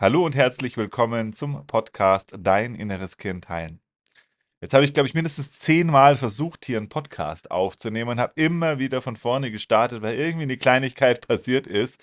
Hallo 0.00 0.24
und 0.24 0.36
herzlich 0.36 0.76
willkommen 0.76 1.32
zum 1.32 1.66
Podcast 1.66 2.32
Dein 2.38 2.76
inneres 2.76 3.16
Kind 3.16 3.48
heilen. 3.48 3.80
Jetzt 4.60 4.72
habe 4.72 4.84
ich, 4.84 4.92
glaube 4.94 5.08
ich, 5.08 5.14
mindestens 5.14 5.58
zehnmal 5.58 6.14
versucht, 6.14 6.64
hier 6.64 6.76
einen 6.76 6.88
Podcast 6.88 7.50
aufzunehmen 7.50 8.10
und 8.10 8.20
habe 8.20 8.32
immer 8.36 8.78
wieder 8.78 9.02
von 9.02 9.16
vorne 9.16 9.50
gestartet, 9.50 10.00
weil 10.00 10.14
irgendwie 10.14 10.44
eine 10.44 10.56
Kleinigkeit 10.56 11.20
passiert 11.26 11.66
ist, 11.66 12.00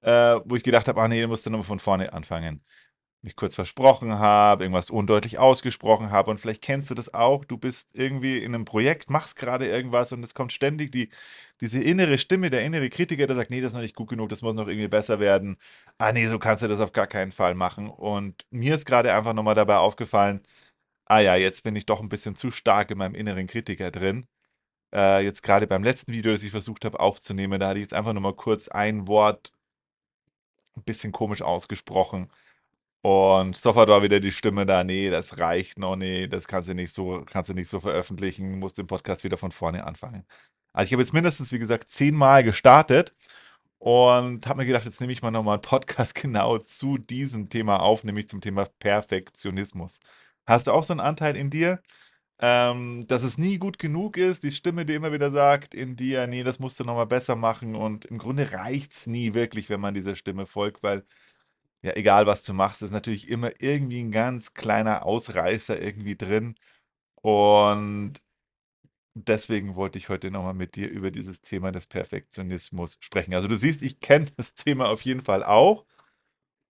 äh, 0.00 0.40
wo 0.44 0.56
ich 0.56 0.64
gedacht 0.64 0.88
habe, 0.88 1.00
ah 1.00 1.06
nee, 1.06 1.24
musst 1.28 1.46
du 1.46 1.50
nochmal 1.50 1.66
von 1.68 1.78
vorne 1.78 2.12
anfangen 2.12 2.64
mich 3.22 3.36
kurz 3.36 3.54
versprochen 3.56 4.12
habe, 4.18 4.64
irgendwas 4.64 4.90
undeutlich 4.90 5.38
ausgesprochen 5.38 6.10
habe 6.12 6.30
und 6.30 6.40
vielleicht 6.40 6.62
kennst 6.62 6.90
du 6.90 6.94
das 6.94 7.12
auch, 7.14 7.44
du 7.44 7.58
bist 7.58 7.90
irgendwie 7.94 8.38
in 8.38 8.54
einem 8.54 8.64
Projekt, 8.64 9.10
machst 9.10 9.36
gerade 9.36 9.66
irgendwas 9.66 10.12
und 10.12 10.22
es 10.24 10.34
kommt 10.34 10.52
ständig 10.52 10.92
die 10.92 11.10
diese 11.60 11.82
innere 11.82 12.18
Stimme, 12.18 12.50
der 12.50 12.62
innere 12.64 12.88
Kritiker, 12.90 13.26
der 13.26 13.36
sagt: 13.36 13.50
nee, 13.50 13.60
das 13.60 13.68
ist 13.72 13.74
noch 13.74 13.82
nicht 13.82 13.96
gut 13.96 14.08
genug, 14.08 14.28
das 14.28 14.42
muss 14.42 14.54
noch 14.54 14.68
irgendwie 14.68 14.88
besser 14.88 15.18
werden. 15.20 15.56
Ah, 15.98 16.12
nee, 16.12 16.26
so 16.28 16.38
kannst 16.38 16.62
du 16.62 16.68
das 16.68 16.80
auf 16.80 16.92
gar 16.92 17.06
keinen 17.08 17.32
Fall 17.32 17.54
machen.“ 17.54 17.88
Und 17.90 18.46
mir 18.50 18.74
ist 18.76 18.86
gerade 18.86 19.12
einfach 19.14 19.32
noch 19.34 19.42
mal 19.42 19.54
dabei 19.54 19.76
aufgefallen: 19.78 20.42
„Ah 21.06 21.20
ja, 21.20 21.36
jetzt 21.36 21.62
bin 21.64 21.76
ich 21.76 21.86
doch 21.86 22.00
ein 22.00 22.08
bisschen 22.10 22.36
zu 22.36 22.50
stark 22.50 22.90
in 22.92 22.98
meinem 22.98 23.14
inneren 23.16 23.46
Kritiker 23.48 23.90
drin.“ 23.90 24.26
Äh, 24.94 25.24
jetzt 25.24 25.42
gerade 25.42 25.66
beim 25.66 25.84
letzten 25.84 26.12
Video, 26.14 26.32
das 26.32 26.42
ich 26.44 26.50
versucht 26.52 26.84
habe 26.86 27.00
aufzunehmen, 27.00 27.60
da 27.60 27.68
hatte 27.70 27.78
ich 27.80 27.84
jetzt 27.84 27.94
einfach 27.94 28.12
noch 28.14 28.20
mal 28.22 28.34
kurz 28.36 28.68
ein 28.68 29.08
Wort 29.08 29.52
ein 30.76 30.82
bisschen 30.84 31.12
komisch 31.12 31.42
ausgesprochen. 31.42 32.30
Und 33.04 33.56
sofort 33.56 33.88
war 33.88 34.02
wieder 34.02 34.20
die 34.20 34.32
Stimme 34.32 34.66
da: 34.66 34.82
„Nee, 34.84 35.10
das 35.10 35.38
reicht 35.38 35.78
noch, 35.78 35.96
nee, 35.96 36.26
das 36.26 36.46
kannst 36.48 36.68
du 36.68 36.74
nicht 36.74 36.92
so 36.92 37.24
kannst 37.30 37.48
du 37.50 37.54
nicht 37.54 37.68
so 37.68 37.80
veröffentlichen, 37.80 38.58
musst 38.58 38.78
den 38.78 38.86
Podcast 38.88 39.24
wieder 39.24 39.36
von 39.36 39.52
vorne 39.52 39.86
anfangen.“ 39.86 40.24
Also, 40.72 40.86
ich 40.88 40.92
habe 40.92 41.02
jetzt 41.02 41.12
mindestens, 41.14 41.52
wie 41.52 41.58
gesagt, 41.60 41.90
zehnmal 41.90 42.42
gestartet 42.44 43.14
und 43.78 44.46
habe 44.46 44.58
mir 44.60 44.66
gedacht, 44.66 44.84
jetzt 44.86 45.00
nehme 45.00 45.12
ich 45.12 45.22
mal 45.22 45.30
noch 45.30 45.44
mal 45.44 45.56
'n 45.56 45.62
Podcast 45.62 46.14
genau 46.16 46.58
zu 46.58 46.98
diesem 46.98 47.48
Thema 47.50 47.80
auf, 47.82 48.04
nämlich 48.04 48.28
zum 48.28 48.40
Thema 48.40 48.66
Perfektionismus. 48.80 50.00
Hast 50.46 50.66
du 50.66 50.72
auch 50.72 50.84
so 50.84 50.92
einen 50.94 51.00
Anteil 51.00 51.36
in 51.36 51.50
dir, 51.50 51.80
ähm, 52.40 53.06
dass 53.08 53.22
es 53.24 53.38
nie 53.38 53.58
gut 53.58 53.78
genug 53.78 54.16
ist, 54.16 54.42
die 54.44 54.52
Stimme, 54.52 54.86
die 54.86 54.94
immer 54.94 55.12
wieder 55.12 55.30
sagt 55.32 55.74
in 55.74 55.96
dir: 55.96 56.26
„Ne, 56.26 56.44
das 56.44 56.58
musst 56.60 56.78
du 56.80 56.84
noch 56.84 56.94
mal 56.96 57.06
besser 57.06 57.36
machen“ 57.36 57.74
und 57.76 58.04
im 58.06 58.18
Grunde 58.18 58.52
reicht's 58.52 59.06
nie 59.06 59.34
wirklich, 59.34 59.68
wenn 59.70 59.80
man 59.80 59.94
dieser 59.94 60.16
Stimme 60.16 60.46
folgt, 60.46 60.82
weil 60.82 61.04
ja, 61.82 61.92
egal 61.96 62.26
was 62.26 62.42
du 62.44 62.54
machst, 62.54 62.82
ist 62.82 62.90
natürlich 62.92 63.28
immer 63.28 63.50
irgendwie 63.60 64.00
ein 64.02 64.12
ganz 64.12 64.54
kleiner 64.54 65.04
Ausreißer 65.06 65.80
irgendwie 65.80 66.16
drin. 66.16 66.56
Und 67.22 68.14
deswegen 69.14 69.76
wollte 69.76 69.98
ich 69.98 70.08
heute 70.08 70.30
noch 70.30 70.42
mal 70.42 70.54
mit 70.54 70.76
dir 70.76 70.88
über 70.90 71.10
dieses 71.10 71.40
Thema 71.40 71.72
des 71.72 71.86
Perfektionismus 71.86 72.96
sprechen. 73.00 73.34
Also, 73.34 73.48
du 73.48 73.56
siehst, 73.56 73.82
ich 73.82 74.00
kenne 74.00 74.26
das 74.36 74.54
Thema 74.54 74.88
auf 74.88 75.02
jeden 75.02 75.22
Fall 75.22 75.44
auch. 75.44 75.84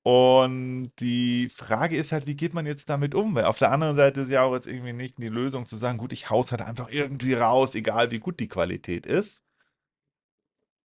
Und 0.04 0.92
die 1.00 1.48
Frage 1.50 1.96
ist 1.96 2.12
halt, 2.12 2.26
wie 2.26 2.36
geht 2.36 2.54
man 2.54 2.66
jetzt 2.66 2.88
damit 2.90 3.14
um? 3.14 3.34
Weil 3.34 3.44
auf 3.44 3.58
der 3.58 3.72
anderen 3.72 3.96
Seite 3.96 4.22
ist 4.22 4.30
ja 4.30 4.42
auch 4.42 4.54
jetzt 4.54 4.66
irgendwie 4.66 4.94
nicht 4.94 5.18
die 5.18 5.28
Lösung 5.28 5.66
zu 5.66 5.76
sagen: 5.76 5.98
„Gut, 5.98 6.12
ich 6.12 6.30
haue 6.30 6.42
es 6.42 6.52
halt 6.52 6.62
einfach 6.62 6.90
irgendwie 6.90 7.34
raus, 7.34 7.74
egal 7.74 8.10
wie 8.10 8.20
gut 8.20 8.40
die 8.40 8.48
Qualität 8.48 9.06
ist.“ 9.06 9.42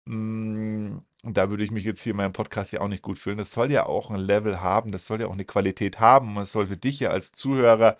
Und 0.05 1.03
da 1.23 1.49
würde 1.49 1.63
ich 1.63 1.71
mich 1.71 1.85
jetzt 1.85 2.01
hier 2.01 2.11
in 2.11 2.17
meinem 2.17 2.33
Podcast 2.33 2.73
ja 2.73 2.81
auch 2.81 2.87
nicht 2.89 3.01
gut 3.03 3.19
fühlen. 3.19 3.37
Das 3.37 3.51
soll 3.51 3.71
ja 3.71 3.85
auch 3.85 4.09
ein 4.11 4.19
Level 4.19 4.61
haben, 4.61 4.91
das 4.91 5.05
soll 5.05 5.21
ja 5.21 5.27
auch 5.27 5.33
eine 5.33 5.45
Qualität 5.45 5.99
haben 5.99 6.37
es 6.39 6.51
soll 6.51 6.67
für 6.67 6.77
dich 6.77 6.99
ja 6.99 7.09
als 7.11 7.31
Zuhörer 7.31 7.97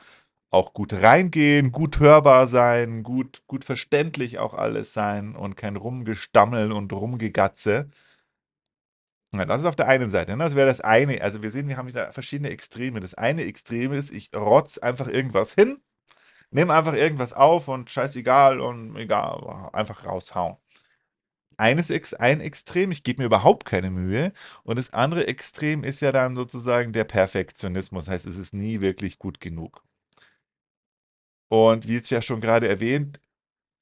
auch 0.51 0.73
gut 0.73 0.93
reingehen, 0.93 1.71
gut 1.71 1.99
hörbar 1.99 2.47
sein, 2.47 3.03
gut 3.03 3.43
gut 3.47 3.65
verständlich 3.65 4.39
auch 4.39 4.53
alles 4.53 4.93
sein 4.93 5.35
und 5.35 5.55
kein 5.57 5.75
Rumgestammel 5.77 6.71
und 6.73 6.93
Rumgegatze. 6.93 7.89
Ja, 9.35 9.45
das 9.45 9.61
ist 9.61 9.67
auf 9.67 9.75
der 9.75 9.87
einen 9.87 10.09
Seite, 10.11 10.37
ne? 10.37 10.43
Das 10.43 10.55
wäre 10.55 10.67
das 10.67 10.79
eine. 10.81 11.21
Also, 11.21 11.41
wir 11.41 11.49
sehen, 11.49 11.67
wir 11.67 11.77
haben 11.77 11.91
da 11.91 12.11
verschiedene 12.11 12.49
Extreme. 12.51 12.99
Das 12.99 13.15
eine 13.15 13.43
Extrem 13.43 13.91
ist, 13.91 14.11
ich 14.11 14.29
rotze 14.35 14.81
einfach 14.83 15.07
irgendwas 15.07 15.53
hin, 15.53 15.81
nehme 16.51 16.73
einfach 16.75 16.93
irgendwas 16.93 17.33
auf 17.33 17.67
und 17.67 17.89
scheißegal 17.91 18.59
und 18.61 18.95
egal, 18.97 19.69
einfach 19.73 20.05
raushauen 20.05 20.57
eines 21.57 21.89
Ex 21.89 22.13
ein 22.13 22.41
Extrem, 22.41 22.91
ich 22.91 23.03
gebe 23.03 23.21
mir 23.21 23.25
überhaupt 23.27 23.65
keine 23.65 23.89
Mühe 23.91 24.33
und 24.63 24.77
das 24.79 24.93
andere 24.93 25.27
Extrem 25.27 25.83
ist 25.83 26.01
ja 26.01 26.11
dann 26.11 26.35
sozusagen 26.35 26.93
der 26.93 27.03
Perfektionismus, 27.05 28.07
heißt, 28.07 28.25
es 28.27 28.37
ist 28.37 28.53
nie 28.53 28.81
wirklich 28.81 29.19
gut 29.19 29.39
genug. 29.39 29.83
Und 31.51 31.87
wie 31.87 31.93
jetzt 31.95 32.09
ja 32.09 32.21
schon 32.21 32.41
gerade 32.41 32.67
erwähnt, 32.67 33.19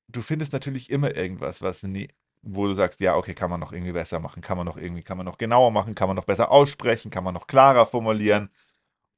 du 0.09 0.21
findest 0.23 0.53
natürlich 0.53 0.89
immer 0.91 1.15
irgendwas, 1.15 1.61
was 1.61 1.83
nie 1.83 2.09
wo 2.43 2.67
du 2.67 2.73
sagst: 2.73 2.99
„Ja, 3.01 3.15
okay, 3.17 3.35
kann 3.35 3.49
man 3.51 3.59
noch 3.59 3.73
irgendwie 3.73 3.93
besser 3.93 4.19
machen, 4.19 4.41
kann 4.43 4.57
man 4.57 4.65
noch 4.67 4.77
irgendwie 4.77 5.03
kann 5.03 5.17
man 5.17 5.25
noch 5.27 5.37
genauer 5.39 5.71
machen, 5.71 5.95
kann 5.95 6.07
man 6.09 6.15
noch 6.17 6.25
besser 6.25 6.51
aussprechen, 6.51 7.11
kann 7.11 7.23
man 7.25 7.33
noch 7.35 7.47
klarer 7.47 7.85
formulieren.“ 7.87 8.51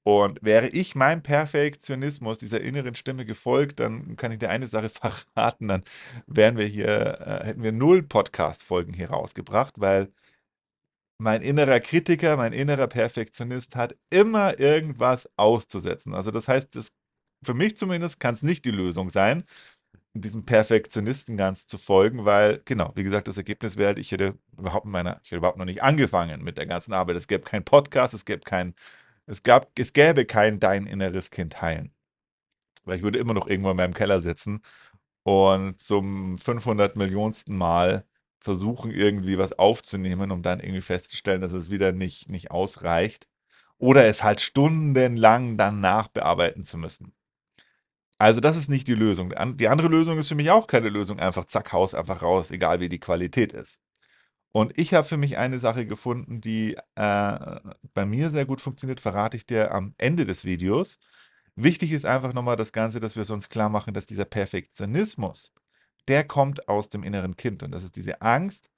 Und 0.04 0.44
wäre 0.44 0.68
ich 0.68 0.96
meinem 0.96 1.22
Perfektionismus, 1.24 2.40
dieser 2.40 2.62
inneren 2.62 2.96
Stimme 2.96 3.26
gefolgt, 3.26 3.80
dann 3.80 4.18
kann 4.18 4.32
ich 4.32 4.40
dir 4.40 4.50
eine 4.50 4.68
Sache 4.68 4.90
verraten, 5.36 5.68
dann 5.70 5.84
wären 6.28 6.58
wir 6.58 6.66
hier 6.66 7.20
äh, 7.22 7.46
hätten 7.46 7.64
wir 7.64 7.72
null 7.72 8.04
Podcast-Folgen 8.04 8.94
hier 8.94 9.10
rausgebracht, 9.12 9.76
weil 9.78 10.12
mein 11.20 11.42
innerer 11.42 11.80
Kritiker, 11.80 12.38
mein 12.38 12.54
innerer 12.54 12.88
Perfektionist 12.88 13.76
hat 13.76 13.96
immer 14.10 14.60
irgendwas 14.60 15.30
auszusetzen. 15.38 16.14
Also, 16.14 16.32
das 16.32 16.48
heißt, 16.48 16.76
das 16.76 16.90
für 17.46 17.54
mich 17.54 17.78
zumindest 17.78 18.20
kann 18.20 18.36
es 18.36 18.42
nicht 18.44 18.66
die 18.66 18.72
Lösung 18.72 19.10
sein, 19.10 19.44
diesem 20.14 20.46
Perfektionisten 20.46 21.38
ganz 21.38 21.68
zu 21.68 21.78
folgen, 21.78 22.26
weil 22.26 22.62
genau, 22.66 22.92
wie 22.96 23.04
gesagt, 23.04 23.28
das 23.28 23.38
Ergebnis 23.38 23.78
wäre 23.78 23.90
halt, 23.90 24.00
ich 24.00 24.12
hätte 24.12 24.38
überhaupt 24.58 24.86
meiner 24.86 25.20
ich 25.24 25.32
hätte 25.32 25.38
überhaupt 25.38 25.58
noch 25.58 25.66
nicht 25.66 25.84
angefangen 25.84 26.44
mit 26.44 26.58
der 26.58 26.68
ganzen 26.68 26.94
Arbeit. 26.94 27.18
Es 27.18 27.28
gäbe 27.28 27.44
keinen 27.44 27.66
Podcast, 27.66 28.14
es 28.14 28.26
gäbe 28.26 28.42
keinen 28.42 28.76
es 29.28 29.44
gab 29.44 29.72
es 29.80 29.94
gäbe 29.94 30.26
kein 30.26 30.60
Dein 30.60 30.88
inneres 30.88 31.32
Kind 31.32 31.62
heilen. 31.62 31.94
Weil 32.86 32.98
ich 32.98 33.04
würde 33.04 33.20
immer 33.20 33.34
noch 33.34 33.48
irgendwo 33.48 33.72
in 33.72 33.78
meinem 33.78 33.94
Keller 33.94 34.22
sitzen 34.22 34.62
und 35.24 35.80
zum 35.80 36.38
500 36.40 36.96
Millionsten 36.98 37.58
Mal 37.58 38.06
versuchen, 38.40 38.92
irgendwie 38.92 39.38
was 39.38 39.54
aufzunehmen, 39.54 40.32
um 40.32 40.44
dann 40.44 40.60
irgendwie 40.60 40.82
festzustellen, 40.82 41.42
dass 41.42 41.54
es 41.54 41.70
wieder 41.72 41.94
nicht 41.94 42.30
nicht 42.30 42.52
ausreicht 42.52 43.28
oder 43.80 44.06
es 44.08 44.24
halt 44.24 44.42
stundenlang 44.42 45.58
dann 45.58 45.82
nachbearbeiten 45.82 46.64
zu 46.66 46.78
müssen. 46.78 47.14
Also, 48.20 48.40
das 48.40 48.56
ist 48.58 48.70
nicht 48.70 48.88
die 48.88 48.96
Lösung. 48.96 49.34
die 49.58 49.68
andere 49.68 49.88
Lösung 49.88 50.18
ist 50.18 50.30
für 50.30 50.36
mich 50.36 50.50
auch 50.52 50.68
keine 50.68 50.90
Lösung, 50.90 51.20
einfach 51.20 51.46
zack, 51.46 51.74
haus 51.74 51.94
einfach 51.94 52.22
raus, 52.22 52.52
egal 52.52 52.80
wie 52.80 52.90
die 52.90 53.00
Qualität 53.00 53.54
ist. 53.54 53.80
Und 54.56 54.78
ich 54.78 54.94
habe 54.94 55.08
für 55.08 55.18
mich 55.18 55.38
eine 55.38 55.60
Sache 55.60 55.88
gefunden, 55.88 56.40
die, 56.40 56.76
äh, 56.96 57.60
bei 57.96 58.06
mir 58.06 58.30
sehr 58.30 58.46
gut 58.46 58.62
funktioniert, 58.62 59.00
verrate 59.00 59.36
ich 59.36 59.48
dir 59.48 59.72
am 59.74 59.96
Ende 59.98 60.26
des 60.26 60.46
Videos. 60.46 61.00
Wichtig 61.56 61.92
ist 61.92 62.06
einfach 62.06 62.34
noch 62.34 62.44
mal 62.44 62.56
das 62.56 62.72
Ganze, 62.72 63.00
dass 63.00 63.16
wir 63.16 63.24
es 63.24 63.32
uns 63.32 63.50
klarmachen, 63.50 63.94
dass 63.96 64.06
dieser 64.06 64.26
Perfektionismus, 64.26 65.52
der 66.08 66.24
kommt 66.26 66.70
aus 66.70 66.90
dem 66.90 67.04
inneren 67.04 67.36
Kind 67.38 67.64
und 67.64 67.72
das 67.72 67.84
ist 67.84 67.96
diese 67.96 68.22
Angst, 68.22 68.70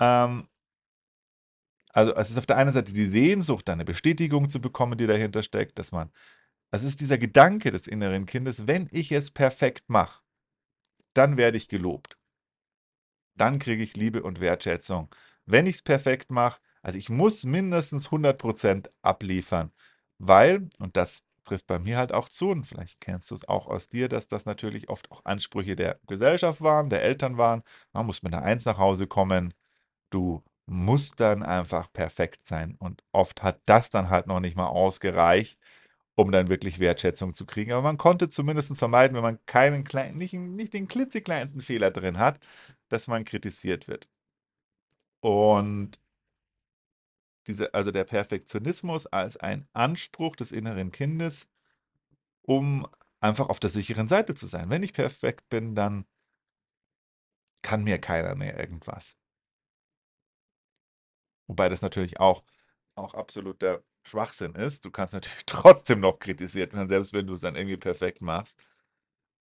ähm 0.00 0.48
also, 1.92 2.14
es 2.14 2.30
ist 2.30 2.38
auf 2.38 2.46
der 2.46 2.56
einen 2.58 2.72
Seite 2.72 2.92
die 2.92 3.06
Sehnsucht, 3.06 3.68
eine 3.70 3.84
Bestätigung 3.84 4.48
zu 4.48 4.60
bekommen, 4.60 4.98
die 4.98 5.06
dahinter 5.06 5.42
steckt, 5.42 5.78
dass 5.78 5.92
man 5.92 6.10
es 6.72 6.84
ist 6.84 7.00
dieser 7.00 7.18
Gedanke 7.18 7.70
des 7.72 7.86
inneren 7.88 8.26
Kindes: 8.26 8.66
„Wenn 8.66 8.88
ich 8.92 9.12
es 9.12 9.30
perfekt 9.30 9.84
mache, 9.88 10.22
dann 11.14 11.36
werde 11.38 11.58
ich 11.58 11.68
gelobt.“ 11.68 12.16
Dann 13.36 13.58
kriege 13.58 13.82
ich 13.82 13.96
Liebe 13.96 14.22
und 14.22 14.40
Wertschätzung. 14.40 15.14
Wenn 15.46 15.66
ich 15.66 15.76
es 15.76 15.82
perfekt 15.82 16.30
mache 16.30 16.60
also, 16.82 16.98
ich 16.98 17.08
muss 17.10 17.42
mindestens 17.44 18.12
100% 18.12 18.90
abliefern, 19.02 19.72
weil 20.18 20.68
und 20.78 20.96
das 20.96 21.24
trifft 21.44 21.66
bei 21.66 21.78
mir 21.80 21.98
halt 21.98 22.12
auch 22.12 22.28
zu 22.28 22.50
und 22.50 22.64
vielleicht 22.64 23.00
kennst 23.00 23.30
du 23.30 23.34
es 23.34 23.48
auch 23.48 23.66
aus 23.66 23.88
dir, 23.88 24.08
dass 24.08 24.28
das 24.28 24.46
natürlich 24.46 24.88
oft 24.88 25.10
auch 25.10 25.24
Ansprüche 25.24 25.74
der 25.76 25.98
Gesellschaft 26.06 26.60
waren, 26.60 26.88
der 26.90 27.02
Eltern 27.02 27.38
waren. 27.38 27.62
Man 27.92 28.06
muss 28.06 28.22
mit 28.22 28.32
'ner 28.32 28.42
Eins 28.42 28.64
nach 28.66 28.78
Hause 28.78 29.06
kommen. 29.08 29.52
Du 30.10 30.44
musst 30.66 31.20
dann 31.20 31.42
einfach 31.44 31.92
perfekt 31.92 32.46
sein 32.46 32.76
und 32.78 33.02
oft 33.12 33.42
hat 33.42 33.60
das 33.66 33.90
dann 33.90 34.10
halt 34.10 34.26
noch 34.28 34.40
nicht 34.40 34.56
mal 34.56 34.66
ausgereicht, 34.68 35.58
um 36.16 36.32
dann 36.32 36.48
wirklich 36.48 36.80
Wertschätzung 36.80 37.34
zu 37.34 37.46
kriegen. 37.46 37.72
Aber 37.72 37.82
man 37.82 37.98
konnte 37.98 38.28
zumindest 38.30 38.76
vermeiden, 38.76 39.16
wenn 39.16 39.22
man 39.24 39.38
keinen 39.46 39.84
kleinen 39.84 40.18
nicht 40.18 40.34
nicht 40.34 40.74
den 40.74 40.88
klitzekleinsten 40.88 41.60
Fehler 41.62 41.90
drin 41.92 42.18
hat, 42.18 42.40
dass 42.88 43.08
man 43.08 43.24
kritisiert 43.24 43.88
wird. 43.88 44.08
Und 45.22 45.98
diese 47.46 47.72
also 47.74 47.90
der 47.90 48.04
Perfektionismus 48.04 49.06
als 49.06 49.36
ein 49.36 49.66
Anspruch 49.72 50.36
des 50.36 50.52
inneren 50.52 50.90
Kindes, 50.92 51.48
um 52.42 52.86
einfach 53.20 53.48
auf 53.48 53.60
der 53.60 53.70
sicheren 53.70 54.08
Seite 54.08 54.34
zu 54.34 54.46
sein. 54.46 54.70
Wenn 54.70 54.82
ich 54.82 54.94
perfekt 54.94 55.48
bin, 55.50 55.74
dann 55.74 56.06
kann 57.62 57.84
mir 57.84 57.98
keiner 58.00 58.34
mehr 58.34 58.58
irgendwas. 58.58 59.14
Wobei 61.48 61.68
das 61.68 61.82
natürlich 61.82 62.18
auch 62.20 62.44
auch 62.96 63.14
absoluter 63.14 63.82
Schwachsinn 64.06 64.54
ist. 64.54 64.84
Du 64.84 64.90
kannst 64.90 65.14
natürlich 65.14 65.42
trotzdem 65.46 66.00
noch 66.00 66.18
kritisiert 66.18 66.72
werden, 66.74 66.88
selbst 66.88 67.12
wenn 67.12 67.26
du 67.26 67.34
es 67.34 67.40
dann 67.40 67.56
irgendwie 67.56 67.76
perfekt 67.78 68.22
machst. 68.22 68.58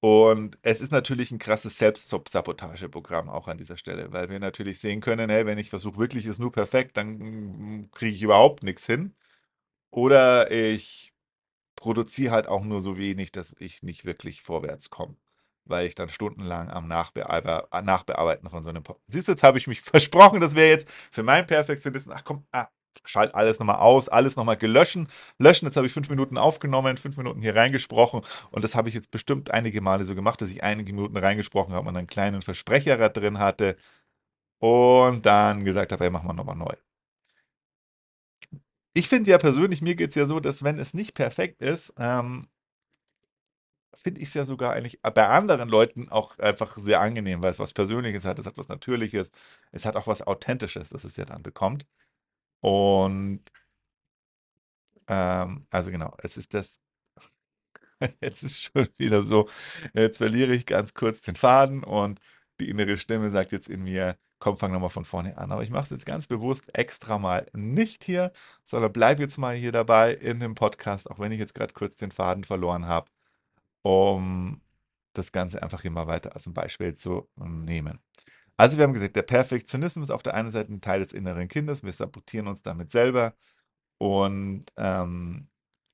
Und 0.01 0.57
es 0.61 0.81
ist 0.81 0.91
natürlich 0.91 1.31
ein 1.31 1.39
krasses 1.39 1.77
Selbstsabotageprogramm 1.79 3.29
auch 3.29 3.47
an 3.47 3.57
dieser 3.57 3.77
Stelle, 3.77 4.11
weil 4.13 4.29
wir 4.29 4.39
natürlich 4.39 4.79
sehen 4.79 5.01
können, 5.01 5.29
hey, 5.31 5.45
wenn 5.47 5.57
ich 5.57 5.69
versuche 5.71 5.97
wirklich 5.97 6.25
es 6.27 6.39
nur 6.39 6.51
perfekt, 6.51 6.97
dann, 6.97 7.89
kriege 7.91 8.13
ich 8.15 8.21
überhaupt 8.23 8.63
nichts 8.63 8.85
hin. 8.85 9.15
Oder 9.91 10.51
ich 10.51 11.13
produziere 11.75 12.33
halt 12.33 12.47
auch 12.47 12.63
nur 12.63 12.81
so 12.81 12.97
wenig, 12.97 13.31
dass 13.31 13.55
ich 13.59 13.83
nicht 13.83 14.05
wirklich 14.05 14.41
vorwärts 14.43 14.89
komme, 14.89 15.17
weil 15.65 15.87
ich 15.87 15.95
dann 15.95 16.09
stundenlang 16.09 16.69
am 16.71 16.87
Nachbearbe 16.87 17.67
Nachbearbeiten 17.83 18.49
von 18.49 18.63
so 18.63 18.69
einem 18.71 18.83
Po 18.83 18.99
siehst 19.07 19.27
du, 19.27 19.33
jetzt 19.33 19.43
habe 19.43 19.57
ich 19.59 19.67
mich 19.67 19.81
versprochen, 19.83 20.39
das 20.41 20.55
wäre 20.55 20.69
jetzt 20.69 20.89
für 21.11 21.23
meinen 21.23 21.47
Perfektionisten: 21.47 22.13
„Ach 22.13 22.23
komm, 22.25 22.45
ah, 22.53 22.67
schalt 23.05 23.35
alles 23.35 23.59
noch 23.59 23.65
mal 23.67 23.75
aus, 23.77 24.09
alles 24.09 24.35
noch 24.35 24.43
mal 24.45 24.55
gelöschen 24.57 25.07
löschen.“ 25.39 25.65
Jetzt 25.67 25.77
habe 25.77 25.87
ich 25.87 25.93
5 25.93 26.09
Minuten 26.09 26.37
aufgenommen, 26.37 26.97
5 26.97 27.17
Minuten 27.17 27.41
hier 27.41 27.55
reingesprochen 27.55 28.21
und 28.51 28.63
das 28.63 28.75
habe 28.75 28.89
ich 28.89 28.95
jetzt 28.95 29.11
bestimmt 29.11 29.51
einige 29.51 29.81
Male 29.81 30.03
so 30.05 30.15
gemacht, 30.15 30.41
dass 30.41 30.49
ich 30.49 30.63
einige 30.63 30.93
Minuten 30.93 31.17
reingesprochen 31.17 31.73
habe 31.73 31.87
und 31.87 31.97
einen 31.97 32.07
kleinen 32.07 32.41
Versprecher 32.41 33.09
drin 33.09 33.39
hatte 33.39 33.77
und 34.59 35.25
dann 35.25 35.65
gesagt 35.65 35.91
habe: 35.93 36.03
„Hey, 36.05 36.11
machen 36.11 36.27
wir 36.29 36.33
noch 36.33 36.45
mal 36.45 36.55
neu.“ 36.55 36.75
Ich 38.93 39.07
finde 39.09 39.29
ja 39.29 39.37
persönlich 39.37 39.81
mir 39.81 39.95
geht's 39.95 40.15
ja 40.15 40.25
so, 40.25 40.39
dass 40.39 40.63
wenn 40.63 40.79
es 40.79 40.93
nicht 40.93 41.13
perfekt 41.13 41.61
ist, 41.61 41.93
ähm 41.99 42.47
finde 43.95 44.21
ich's 44.21 44.33
ja 44.33 44.45
sogar 44.45 44.73
eigentlich 44.73 45.01
bei 45.01 45.27
anderen 45.27 45.67
Leuten 45.69 46.09
auch 46.09 46.37
einfach 46.39 46.77
sehr 46.77 47.01
angenehm, 47.01 47.41
weil's 47.41 47.59
was 47.59 47.73
Persönliches 47.73 48.25
hat. 48.25 48.39
Es 48.39 48.45
hat 48.45 48.57
was 48.57 48.67
Natürliches. 48.67 49.31
Es 49.71 49.85
hat 49.85 49.95
auch 49.95 50.07
was 50.07 50.21
Authentisches, 50.21 50.89
das 50.89 51.03
es 51.03 51.17
ja 51.17 51.25
dann 51.25 51.43
bekommt. 51.43 51.85
Und 52.61 53.41
ähm, 55.07 55.65
also 55.71 55.91
genau, 55.91 56.15
es 56.21 56.37
ist 56.37 56.53
das 56.53 56.79
jetzt 58.21 58.43
ist 58.43 58.61
schon 58.63 58.87
wieder 58.97 59.23
so, 59.23 59.47
jetzt 59.93 60.17
verliere 60.17 60.53
ich 60.53 60.65
ganz 60.65 60.93
kurz 60.93 61.21
den 61.21 61.35
Faden 61.35 61.83
und 61.83 62.19
die 62.59 62.69
innere 62.69 62.97
Stimme 62.97 63.29
sagt 63.31 63.51
jetzt 63.51 63.69
in 63.69 63.83
mir: 63.83 64.17
„Komm, 64.39 64.57
fang 64.57 64.71
noch 64.71 64.79
mal 64.79 64.89
von 64.89 65.05
vorne 65.05 65.37
an.“ 65.37 65.51
Aber 65.51 65.63
ich 65.63 65.69
mache 65.69 65.83
es 65.85 65.89
jetzt 65.91 66.05
ganz 66.05 66.27
bewusst 66.27 66.73
extra 66.77 67.17
mal 67.19 67.47
nicht 67.53 68.03
hier, 68.03 68.31
sondern 68.63 68.91
bleibe 68.93 69.21
jetzt 69.23 69.37
mal 69.37 69.55
hier 69.55 69.71
dabei 69.71 70.13
in 70.13 70.39
dem 70.39 70.55
Podcast, 70.55 71.09
auch 71.11 71.19
wenn 71.19 71.31
ich 71.31 71.39
jetzt 71.39 71.55
grad 71.55 71.73
kurz 71.73 71.95
den 71.97 72.11
Faden 72.11 72.43
verloren 72.43 72.85
habe, 72.87 73.09
um 73.83 74.61
das 75.13 75.31
Ganze 75.33 75.63
einfach 75.63 75.81
hier 75.83 75.91
mal 75.91 76.07
weiter 76.07 76.35
als 76.35 76.47
'n 76.47 76.53
Beispiel 76.55 76.95
zu 76.95 77.29
nehmen. 77.37 77.99
Also, 78.59 78.77
wir 78.77 78.85
haben 78.85 78.93
gesagt, 78.93 79.15
der 79.17 79.21
Perfektionismus 79.23 80.07
ist 80.07 80.11
auf 80.13 80.23
der 80.23 80.33
einen 80.33 80.51
Seite 80.51 80.71
'n 80.71 80.79
Teil 80.79 81.01
des 81.01 81.11
inneren 81.11 81.47
Kindes. 81.49 81.83
Wir 81.83 81.91
sabotieren 81.91 82.47
uns 82.47 82.61
damit 82.61 82.89
selber 82.89 83.33
und, 83.99 84.65
ähm, 84.77 85.49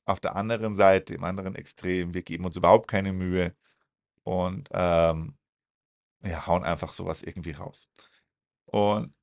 auf 0.06 0.20
der 0.22 0.36
anderen 0.36 0.76
Seite, 0.76 1.14
im 1.16 1.24
anderen 1.26 1.56
Extrem, 1.56 2.14
wir 2.16 2.24
geben 2.24 2.46
uns 2.46 2.58
überhaupt 2.58 2.88
keine 2.90 3.14
Mühe 3.14 3.56
und, 4.24 4.70
ähm, 4.74 5.38
ja, 6.24 6.48
hauen 6.48 6.64
einfach 6.66 6.94
so 6.94 7.06
was 7.08 7.24
irgendwie 7.24 7.52
raus. 7.54 7.90
Und 8.68 9.14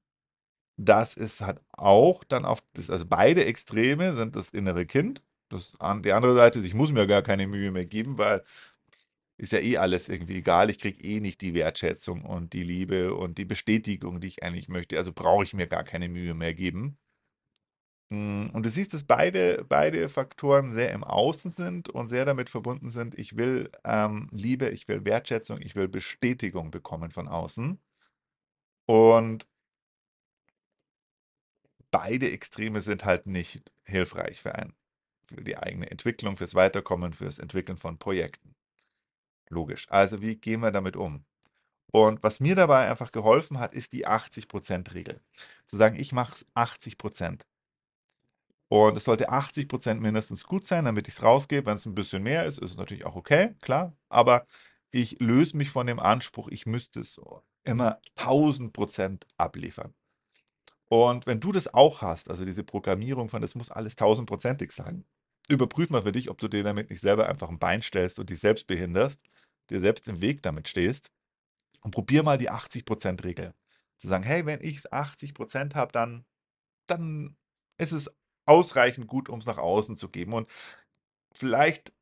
das 0.79 1.14
ist 1.17 1.40
halt 1.43 1.61
auch 1.73 2.25
dann 2.25 2.44
auf 2.46 2.61
das 2.75 2.90
also, 2.90 3.06
beide 3.08 3.44
Extreme 3.46 4.17
sind 4.17 4.37
das 4.37 4.50
innere 4.50 4.87
Kind. 4.87 5.23
Das 5.50 5.76
die 6.05 6.12
andere 6.12 6.35
Seite 6.37 6.61
ich 6.61 6.75
muss 6.75 6.93
mir 6.93 7.06
gar 7.08 7.23
keine 7.23 7.46
Mühe 7.49 7.73
mehr 7.73 7.87
geben, 7.87 8.19
weil 8.19 8.44
ist 9.38 9.52
ja 9.52 9.61
eh 9.61 9.79
alles 9.79 10.08
irgendwie 10.08 10.37
egal. 10.38 10.70
Ich 10.70 10.79
kriege 10.79 11.02
eh 11.05 11.20
nicht 11.20 11.40
die 11.43 11.55
Wertschätzung 11.55 12.25
und 12.25 12.52
die 12.52 12.62
Liebe 12.64 13.14
und 13.14 13.38
die 13.38 13.44
Bestätigung, 13.46 14.20
die 14.20 14.29
ich 14.29 14.43
eigentlich 14.43 14.69
möchte. 14.69 14.96
Also, 14.99 15.12
brauche 15.12 15.44
ich 15.44 15.55
mir 15.55 15.67
gar 15.69 15.85
keine 15.85 16.08
Mühe 16.08 16.35
mehr 16.35 16.55
geben. 16.55 16.99
Hm, 18.11 18.50
und 18.55 18.62
du 18.64 18.70
siehst, 18.70 18.94
dass 18.94 19.05
beide 19.05 19.64
beide 19.69 20.08
Faktoren 20.08 20.73
sehr 20.73 20.93
im 20.93 21.05
Außen 21.05 21.52
sind 21.52 21.88
und 21.90 22.08
sehr 22.08 22.25
damit 22.25 22.49
verbunden 22.49 22.88
sind: 22.88 23.19
Ich 23.19 23.37
will, 23.37 23.70
ähm, 23.85 24.29
Liebe, 24.32 24.70
ich 24.70 24.88
will 24.88 25.05
Wertschätzung, 25.05 25.61
ich 25.61 25.76
will 25.76 25.88
Bestätigung 25.88 26.70
bekommen 26.70 27.11
von 27.11 27.29
außen. 27.29 27.79
Und 28.87 29.46
beide 31.90 32.31
Extreme 32.31 32.81
sind 32.82 33.05
halt 33.05 33.26
nicht 33.26 33.70
hilfreich 33.85 34.40
für 34.40 34.55
einen 34.55 34.75
für 35.26 35.43
die 35.44 35.58
eigene 35.58 35.90
Entwicklung, 35.90 36.38
fürs 36.38 36.55
Weiterkommen, 36.55 37.12
fürs 37.12 37.38
Entwickeln 37.38 37.79
von 37.79 37.99
Projekten. 37.99 38.55
Logisch. 39.50 39.86
Also, 39.90 40.20
wie 40.20 40.36
gehen 40.36 40.60
wir 40.60 40.70
damit 40.70 40.96
um? 40.96 41.24
Und 41.92 42.22
was 42.24 42.40
mir 42.40 42.56
dabei 42.56 42.90
einfach 42.90 43.12
geholfen 43.12 43.58
hat, 43.60 43.74
ist 43.74 43.92
die 43.94 44.06
80 44.06 44.48
%-Regel. 44.48 45.22
Zu 45.66 45.76
sagen, 45.76 45.96
ich 45.98 46.12
mache 46.12 46.34
es 46.34 46.46
80 46.54 46.98
%. 46.98 47.44
Und 48.72 48.96
es 48.98 49.04
sollte 49.04 49.30
80 49.30 49.66
% 49.68 50.02
mindestens 50.02 50.44
gut 50.44 50.64
sein, 50.66 50.84
damit 50.84 51.08
ich's 51.08 51.22
rausgebe. 51.22 51.66
Wenn's 51.66 51.86
'n 51.86 51.94
bisschen 51.94 52.22
mehr 52.22 52.44
ist, 52.44 52.58
ist 52.58 52.72
es 52.72 52.76
natürlich 52.76 53.06
auch 53.06 53.16
okay, 53.16 53.54
klar. 53.62 53.94
Aber 54.10 54.46
ich 54.90 55.18
löse 55.20 55.56
mich 55.56 55.70
von 55.70 55.86
dem 55.86 55.98
Anspruch, 55.98 56.48
ich 56.48 56.66
müsste 56.66 57.00
es 57.00 57.18
immer 57.64 57.98
1000 58.14 58.72
% 58.74 59.26
abliefern. 59.38 59.94
Und 60.88 61.26
wenn 61.26 61.40
du 61.40 61.52
das 61.52 61.74
auch 61.74 62.02
hast, 62.02 62.30
also 62.30 62.44
diese 62.46 62.64
Programmierung 62.64 63.28
von: 63.30 63.42
„Das 63.42 63.54
muss 63.56 63.70
alles 63.70 63.96
tausendprozentig 63.96 64.72
sein“, 64.72 65.04
überprüf 65.48 65.90
mal 65.90 66.02
für 66.02 66.12
dich, 66.12 66.30
ob 66.30 66.38
du 66.38 66.48
dir 66.48 66.62
damit 66.64 66.90
nicht 66.90 67.00
selber 67.00 67.28
einfach 67.28 67.48
'n 67.50 67.58
Bein 67.58 67.82
stellst 67.82 68.18
und 68.18 68.30
dich 68.30 68.40
selbst 68.40 68.66
behinderst, 68.66 69.20
dir 69.70 69.80
selbst 69.80 70.08
im 70.08 70.20
Weg 70.20 70.42
damit 70.42 70.68
stehst. 70.68 71.10
Und 71.82 71.92
probier 71.92 72.22
mal 72.24 72.38
die 72.38 72.50
80 72.50 72.86
%-Regel. 72.86 73.54
Zu 73.98 74.08
sagen: 74.08 74.24
„Hey, 74.24 74.46
wenn 74.46 74.60
ich's 74.62 74.90
80 74.92 75.34
% 75.34 75.74
habe, 75.76 75.92
dann 75.92 76.26
dann 76.88 77.36
ist 77.78 77.92
es 77.92 78.10
ausreichend 78.46 79.08
gut, 79.08 79.28
um's 79.30 79.46
nach 79.46 79.58
außen 79.58 79.96
zu 79.98 80.08
geben.“ 80.10 80.34
Und 80.34 80.50
vielleicht 81.34 81.92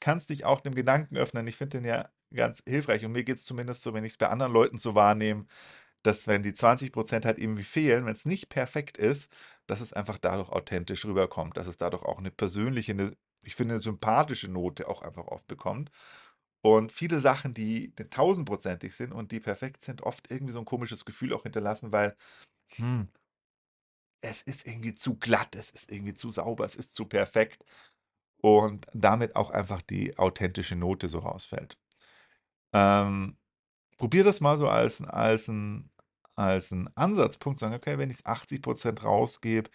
kannst 0.00 0.30
dich 0.30 0.44
auch 0.46 0.60
dem 0.62 0.74
Gedanken 0.74 1.16
öffnen 1.18 1.46
ich 1.48 1.56
finde 1.56 1.78
den 1.78 1.86
ja 1.86 2.10
ganz 2.34 2.62
hilfreich 2.68 3.04
und 3.04 3.12
mir 3.12 3.24
geht's 3.24 3.44
zumindest 3.46 3.82
so, 3.84 3.94
wenn 3.94 4.04
ich's 4.04 4.18
bei 4.18 4.28
anderen 4.28 4.52
Leuten 4.52 4.78
so 4.78 4.94
wahrnehme, 4.96 5.46
dass 6.06 6.26
wenn 6.28 6.42
die 6.42 6.54
20 6.54 6.92
% 6.92 7.24
halt 7.26 7.38
irgendwie 7.38 7.64
fehlen, 7.64 8.06
wenn's 8.06 8.24
nicht 8.26 8.48
perfekt 8.50 8.98
ist, 8.98 9.30
dass 9.66 9.80
es 9.80 9.92
einfach 9.92 10.18
dadurch 10.18 10.50
authentisch 10.50 11.04
rüberkommt, 11.06 11.56
dass 11.56 11.66
es 11.68 11.76
dadurch 11.78 12.04
auch 12.04 12.20
'ne 12.20 12.30
persönliche, 12.30 12.94
'ne 12.94 13.16
ich 13.44 13.54
finde, 13.56 13.74
'ne 13.74 13.80
sympathische 13.80 14.48
Note 14.48 14.88
auch 14.88 15.02
einfach 15.02 15.26
oft 15.28 15.46
bekommt. 15.48 15.90
Und 16.62 16.92
viele 16.92 17.20
Sachen, 17.20 17.54
die 17.54 17.94
tausendprozentig 18.10 18.94
sind 18.96 19.12
und 19.12 19.32
die 19.32 19.40
perfekt 19.40 19.82
sind, 19.84 20.02
oft 20.02 20.30
irgendwie 20.30 20.52
so 20.54 20.60
'n 20.60 20.64
komisches 20.66 21.04
Gefühl 21.06 21.32
auch 21.34 21.44
hinterlassen, 21.44 21.92
weil, 21.92 22.16
hm 22.76 23.08
es 24.24 24.42
ist 24.42 24.66
irgendwie 24.66 24.94
zu 24.94 25.16
glatt, 25.18 25.54
es 25.56 25.70
ist 25.70 25.90
irgendwie 25.92 26.14
zu 26.14 26.30
sauber, 26.30 26.64
es 26.64 26.74
ist 26.74 26.94
zu 26.94 27.04
perfekt 27.06 27.64
und 28.42 28.86
damit 28.94 29.36
auch 29.36 29.50
einfach 29.50 29.82
die 29.82 30.18
authentische 30.18 30.76
Note 30.76 31.08
so 31.08 31.20
rausfällt. 31.20 31.78
Ähm, 32.74 33.38
probier 33.98 34.24
das 34.24 34.40
mal 34.40 34.58
so 34.58 34.68
als 34.68 35.02
als 35.02 35.48
'n 35.48 35.90
als 36.36 36.72
'n 36.72 36.88
Ansatzpunkt, 36.96 37.60
sagen: 37.60 37.74
„Okay, 37.74 37.98
wenn 37.98 38.10
ich's 38.10 38.24
80 38.26 38.62
% 38.62 39.04
rausgebe, 39.04 39.70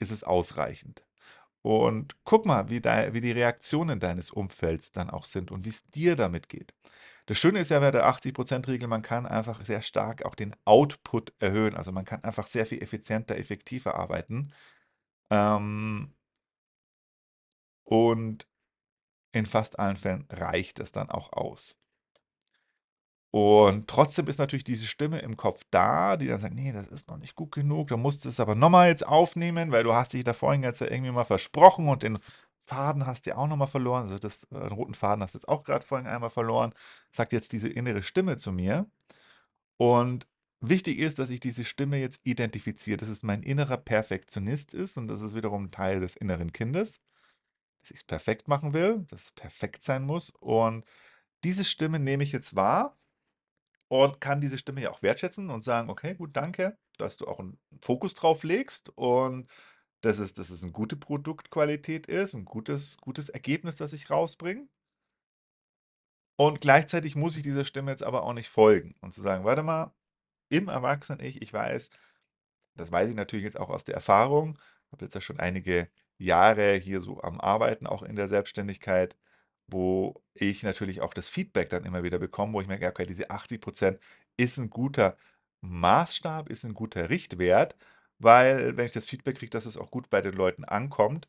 ist 0.00 0.10
es 0.12 0.24
ausreichend.“ 0.24 1.04
Und 1.62 2.16
guck 2.24 2.46
mal, 2.46 2.70
wie 2.70 2.80
dei 2.82 3.14
wie 3.14 3.20
die 3.22 3.32
Reaktionen 3.32 4.00
deines 4.00 4.30
Umfelds 4.32 4.92
dann 4.92 5.10
auch 5.10 5.26
sind 5.26 5.50
und 5.52 5.64
wie's 5.66 5.84
dir 5.90 6.16
damit 6.16 6.48
geht. 6.50 6.74
Das 7.26 7.38
Schöne 7.38 7.60
ist 7.60 7.70
ja 7.70 7.80
bei 7.80 7.90
der 7.92 8.06
80 8.06 8.34
%-Regel, 8.36 8.88
man 8.88 9.02
kann 9.02 9.26
einfach 9.26 9.64
sehr 9.66 9.82
stark 9.82 10.24
auch 10.26 10.34
den 10.36 10.56
Output 10.66 11.34
erhöhen. 11.40 11.74
Also, 11.76 11.92
man 11.92 12.04
kann 12.06 12.24
einfach 12.24 12.46
sehr 12.48 12.66
viel 12.66 12.82
effizienter, 12.82 13.36
effektiver 13.38 13.96
arbeiten. 13.96 14.52
Ähm 15.30 16.12
und 17.88 18.48
in 19.32 19.46
fast 19.46 19.78
allen 19.78 19.96
Fällen 19.96 20.26
reicht 20.30 20.80
es 20.80 20.92
dann 20.92 21.10
auch 21.10 21.32
aus. 21.32 21.74
Und 23.38 23.86
trotzdem 23.88 24.28
ist 24.28 24.38
natürlich 24.38 24.64
diese 24.64 24.86
Stimme 24.86 25.18
im 25.18 25.36
Kopf 25.36 25.62
da, 25.70 26.16
die 26.16 26.26
dann 26.26 26.40
sagt: 26.40 26.54
„Ne, 26.54 26.72
das 26.72 26.88
ist 26.88 27.08
noch 27.08 27.18
nicht 27.18 27.34
gut 27.34 27.52
genug, 27.52 27.88
du 27.88 27.98
musst 27.98 28.24
es 28.24 28.40
aber 28.40 28.54
noch 28.54 28.70
mal 28.70 28.88
jetzt 28.88 29.06
aufnehmen, 29.06 29.72
weil 29.72 29.84
du 29.84 29.92
hast 29.94 30.14
dich 30.14 30.24
da 30.24 30.32
vorhin 30.32 30.62
jetzt 30.62 30.80
ja 30.80 30.90
irgendwie 30.90 31.10
mal 31.12 31.24
versprochen 31.24 31.88
und 31.88 32.02
den 32.02 32.18
Faden 32.66 33.06
hast 33.06 33.26
du 33.26 33.30
ja 33.30 33.36
auch 33.36 33.46
noch 33.46 33.56
mal 33.58 33.66
verloren.“ 33.66 34.04
Also, 34.04 34.18
das 34.18 34.44
äh, 34.44 34.56
roten 34.56 34.94
Faden 34.94 35.22
hast 35.22 35.34
du 35.34 35.38
jetzt 35.38 35.48
auch 35.48 35.64
grad 35.64 35.84
vorhin 35.84 36.06
einmal 36.06 36.30
verloren, 36.30 36.72
sagt 37.10 37.32
jetzt 37.32 37.52
diese 37.52 37.68
innere 37.68 38.02
Stimme 38.02 38.38
zu 38.38 38.52
mir. 38.52 38.86
Und 39.78 40.26
wichtig 40.60 40.98
ist, 40.98 41.18
dass 41.18 41.30
ich 41.30 41.40
diese 41.40 41.64
Stimme 41.64 41.98
jetzt 41.98 42.20
identifiziere, 42.24 42.96
dass 42.98 43.08
es 43.10 43.22
mein 43.22 43.42
innerer 43.42 43.76
Perfektionist 43.78 44.74
ist 44.74 44.96
und 44.98 45.08
das 45.08 45.22
ist 45.22 45.34
wiederum 45.34 45.70
Teil 45.70 46.00
des 46.00 46.16
inneren 46.16 46.52
Kindes, 46.52 47.00
dass 47.82 47.92
ich's 47.92 48.04
perfekt 48.04 48.48
machen 48.48 48.74
will, 48.74 49.06
dass 49.10 49.24
es 49.26 49.32
perfekt 49.32 49.84
sein 49.84 50.04
muss. 50.04 50.30
Und 50.40 50.84
diese 51.44 51.64
Stimme 51.64 52.00
nehme 52.00 52.24
ich 52.24 52.32
jetzt 52.32 52.56
wahr 52.56 52.96
und 53.88 54.20
kann 54.20 54.40
diese 54.40 54.58
Stimme 54.58 54.82
ja 54.82 54.90
auch 54.90 55.02
wertschätzen 55.02 55.50
und 55.50 55.62
sagen: 55.62 55.90
„Okay, 55.90 56.14
gut, 56.14 56.36
danke, 56.36 56.78
dass 56.98 57.16
du 57.18 57.26
auch 57.28 57.40
'n 57.40 57.58
Fokus 57.82 58.14
drauf 58.14 58.44
legst 58.44 58.90
und 58.96 59.48
dass 60.02 60.18
es 60.18 60.34
dass 60.34 60.50
es 60.50 60.62
'ne 60.64 60.72
gute 60.72 60.96
Produktqualität 60.96 62.06
ist, 62.06 62.34
'n 62.34 62.44
gutes 62.46 62.98
gutes 62.98 63.28
Ergebnis, 63.30 63.76
das 63.76 63.92
ich 63.94 64.10
rausbringe.“ 64.10 64.68
Und 66.40 66.60
gleichzeitig 66.60 67.16
muss 67.16 67.34
ich 67.36 67.42
dieser 67.42 67.64
Stimme 67.64 67.90
jetzt 67.90 68.02
aber 68.02 68.22
auch 68.24 68.34
nicht 68.34 68.48
folgen 68.50 68.94
und 69.00 69.14
zu 69.14 69.22
sagen: 69.22 69.44
„Warte 69.44 69.62
mal, 69.62 69.94
im 70.50 70.68
Erwachsenen-Ich, 70.68 71.42
ich 71.42 71.52
weiß“ 71.52 71.90
das 72.76 72.92
weiß 72.92 73.08
ich 73.10 73.16
natürlich 73.16 73.44
jetzt 73.44 73.58
auch 73.58 73.70
aus 73.70 73.84
der 73.84 73.94
Erfahrung, 73.96 74.58
habe 74.92 75.04
jetzt 75.06 75.14
ja 75.14 75.20
schon 75.22 75.40
einige 75.40 75.88
Jahre 76.18 76.74
hier 76.76 77.00
so 77.02 77.22
am 77.22 77.40
Arbeiten, 77.40 77.86
auch 77.88 78.02
in 78.04 78.16
der 78.16 78.28
Selbstständigkeit, 78.28 79.16
wo 79.68 80.22
ich 80.34 80.62
natürlich 80.62 81.00
auch 81.02 81.14
das 81.14 81.28
Feedback 81.28 81.70
dann 81.70 81.84
immer 81.84 82.02
wieder 82.04 82.18
bekomme, 82.18 82.52
wo 82.54 82.60
ich 82.60 82.68
merke: 82.68 82.84
„Ja, 82.84 82.90
okay, 82.90 83.06
diese 83.06 83.30
80 83.30 83.60
% 83.62 84.00
ist 84.36 84.58
'n 84.58 84.70
guter 84.70 85.16
Maßstab, 85.62 86.48
ist 86.50 86.64
'n 86.64 86.74
guter 86.74 87.10
Richtwert“, 87.10 87.76
weil 88.18 88.76
wenn 88.76 88.86
ich 88.86 88.92
das 88.92 89.06
Feedback 89.06 89.38
kriege, 89.38 89.50
dass 89.50 89.66
es 89.66 89.76
auch 89.76 89.90
gut 89.90 90.10
bei 90.10 90.20
den 90.22 90.34
Leuten 90.34 90.64
ankommt, 90.64 91.28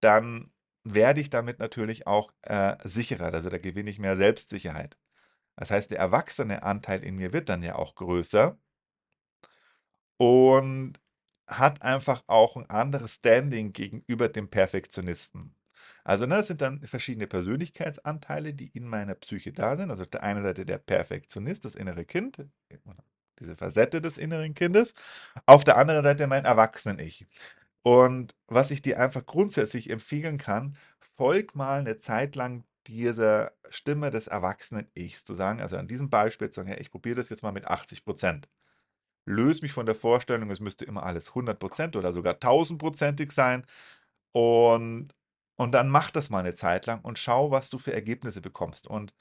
dann 0.00 0.52
werde 0.84 1.20
ich 1.20 1.30
damit 1.30 1.58
natürlich 1.60 2.06
auch, 2.08 2.32
äh, 2.42 2.76
sicherer. 2.84 3.32
Also, 3.34 3.50
da 3.50 3.58
gewinne 3.58 3.90
ich 3.90 3.98
mehr 4.00 4.16
Selbstsicherheit. 4.16 4.98
Das 5.56 5.70
heißt, 5.72 5.90
der 5.92 5.98
erwachsene 6.00 6.62
Anteil 6.64 7.04
in 7.04 7.16
mir 7.16 7.32
wird 7.34 7.48
dann 7.50 7.62
ja 7.64 7.76
auch 7.76 7.94
größer 7.96 8.58
und 10.20 10.94
hat 11.46 11.82
einfach 11.82 12.22
auch 12.26 12.56
'n 12.56 12.66
anderes 12.66 13.14
Standing 13.14 13.72
gegenüber 13.72 14.28
dem 14.28 14.48
Perfektionisten. 14.48 15.54
Also, 16.04 16.26
ne, 16.26 16.36
das 16.36 16.48
sind 16.48 16.62
dann 16.62 16.80
verschiedene 16.86 17.26
Persönlichkeitsanteile, 17.26 18.54
die 18.54 18.68
in 18.68 18.86
meiner 18.88 19.14
Psyche 19.16 19.52
da 19.52 19.76
sind. 19.76 19.90
Also, 19.90 20.04
auf 20.04 20.10
der 20.10 20.22
einen 20.22 20.42
Seite 20.42 20.64
der 20.66 20.78
Perfektionist, 20.78 21.64
das 21.64 21.74
innere 21.74 22.04
Kind, 22.04 22.38
diese 23.40 23.56
Facette 23.56 24.00
des 24.02 24.18
inneren 24.18 24.54
Kindes, 24.54 24.94
auf 25.46 25.64
der 25.64 25.76
anderen 25.78 26.04
Seite 26.04 26.26
mein 26.28 26.44
Erwachsenen-Ich. 26.46 27.26
Und 27.82 28.36
was 28.48 28.70
ich 28.72 28.82
dir 28.82 29.00
einfach 29.00 29.26
grundsätzlich 29.26 29.90
empfehlen 29.90 30.38
kann, 30.38 30.76
folg 31.16 31.54
mal 31.56 31.82
'ne 31.84 31.98
Zeit 31.98 32.36
lang 32.36 32.64
dieser 32.88 33.52
Stimme 33.70 34.10
des 34.10 34.28
Erwachsenen-Ichs. 34.28 35.24
Zu 35.24 35.34
sagen 35.34 35.60
also, 35.62 35.76
an 35.78 35.88
diesem 35.88 36.10
Beispiel 36.10 36.50
zu 36.50 36.60
sagen: 36.62 36.70
„Ja, 36.70 36.78
ich 36.80 36.90
probiere 36.92 37.16
das 37.16 37.28
jetzt 37.30 37.42
mal 37.44 37.52
mit 37.52 37.66
80 37.68 38.04
%. 38.06 38.48
Löse 39.26 39.62
mich 39.62 39.72
von 39.74 39.86
der 39.86 39.94
Vorstellung, 39.96 40.50
es 40.50 40.60
müsste 40.60 40.84
immer 40.86 41.04
alles 41.04 41.34
100 41.34 41.60
% 41.60 41.96
oder 41.96 42.12
sogar 42.12 42.40
tausendprozentig 42.40 43.32
sein 43.32 43.66
und 44.32 45.14
und 45.56 45.72
dann 45.72 45.88
mach 45.90 46.10
das 46.10 46.30
mal 46.30 46.42
'ne 46.42 46.54
Zeit 46.54 46.86
lang 46.86 47.00
und 47.02 47.18
schau, 47.18 47.50
was 47.50 47.70
du 47.70 47.78
für 47.78 47.92
Ergebnisse 47.94 48.40
bekommst. 48.42 48.86
Und 48.86 49.14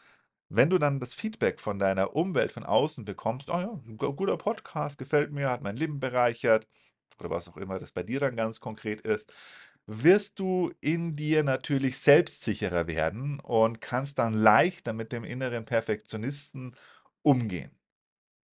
wenn 0.50 0.69
du 0.69 0.77
dann 0.79 1.00
das 1.00 1.13
Feedback 1.15 1.59
von 1.61 1.79
deiner 1.79 2.15
Umwelt 2.15 2.51
von 2.53 2.65
außen 2.65 3.05
bekommst: 3.05 3.50
„Ah 3.51 3.61
ja, 3.61 3.95
guter 3.97 4.38
Podcast, 4.38 4.97
gefällt 5.00 5.31
mir, 5.33 5.50
hat 5.51 5.61
mein 5.63 5.77
Leben 5.77 6.00
bereichert“, 6.00 6.67
oder 7.19 7.29
was 7.31 7.50
auch 7.50 7.57
immer 7.57 7.79
das 7.79 7.91
bei 7.93 8.03
dir 8.03 8.19
dann 8.21 8.35
ganz 8.38 8.59
konkret 8.61 9.01
ist, 9.01 9.31
wirst 9.88 10.39
du 10.39 10.71
in 10.81 11.15
dir 11.17 11.43
natürlich 11.43 12.00
selbstsicherer 12.00 12.88
werden 12.88 13.39
und 13.41 13.81
kannst 13.81 14.19
dann 14.19 14.33
leichter 14.35 14.93
mit 14.93 15.11
dem 15.13 15.23
inneren 15.25 15.65
Perfektionisten 15.65 16.75
umgehen. 17.23 17.77